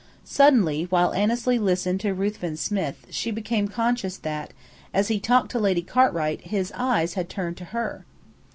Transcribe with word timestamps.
Suddenly, 0.25 0.85
while 0.89 1.13
Annesley 1.13 1.59
listened 1.59 1.99
to 1.99 2.13
Ruthven 2.15 2.57
Smith, 2.57 3.05
she 3.11 3.29
became 3.29 3.67
conscious 3.67 4.17
that, 4.17 4.51
as 4.95 5.09
he 5.09 5.19
talked 5.19 5.51
to 5.51 5.59
Lady 5.59 5.83
Cartwright, 5.83 6.41
his 6.41 6.73
eyes 6.75 7.13
had 7.13 7.29
turned 7.29 7.57
to 7.57 7.65
her. 7.65 8.03